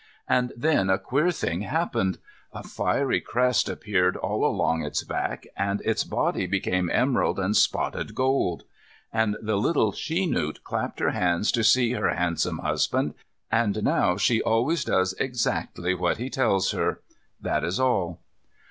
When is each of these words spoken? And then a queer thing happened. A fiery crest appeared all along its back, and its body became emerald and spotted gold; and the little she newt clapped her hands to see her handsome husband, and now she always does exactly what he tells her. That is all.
And 0.27 0.51
then 0.57 0.89
a 0.89 0.97
queer 0.97 1.29
thing 1.29 1.61
happened. 1.61 2.17
A 2.53 2.63
fiery 2.63 3.21
crest 3.21 3.69
appeared 3.69 4.17
all 4.17 4.43
along 4.43 4.83
its 4.83 5.03
back, 5.03 5.45
and 5.55 5.79
its 5.85 6.03
body 6.03 6.47
became 6.47 6.89
emerald 6.91 7.37
and 7.37 7.55
spotted 7.55 8.15
gold; 8.15 8.63
and 9.13 9.37
the 9.39 9.57
little 9.59 9.91
she 9.91 10.25
newt 10.25 10.63
clapped 10.63 10.99
her 11.01 11.11
hands 11.11 11.51
to 11.51 11.63
see 11.63 11.91
her 11.91 12.09
handsome 12.15 12.57
husband, 12.63 13.13
and 13.51 13.83
now 13.83 14.17
she 14.17 14.41
always 14.41 14.83
does 14.83 15.13
exactly 15.19 15.93
what 15.93 16.17
he 16.17 16.31
tells 16.31 16.71
her. 16.71 16.99
That 17.39 17.63
is 17.63 17.79
all. 17.79 18.21